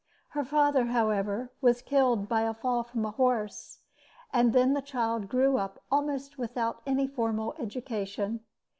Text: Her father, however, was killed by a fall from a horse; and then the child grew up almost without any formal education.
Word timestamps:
Her 0.29 0.43
father, 0.43 0.85
however, 0.87 1.51
was 1.61 1.83
killed 1.83 2.27
by 2.27 2.41
a 2.41 2.55
fall 2.55 2.81
from 2.81 3.05
a 3.05 3.11
horse; 3.11 3.81
and 4.33 4.51
then 4.51 4.73
the 4.73 4.81
child 4.81 5.29
grew 5.29 5.57
up 5.57 5.83
almost 5.91 6.39
without 6.39 6.81
any 6.87 7.05
formal 7.05 7.53
education. 7.59 8.39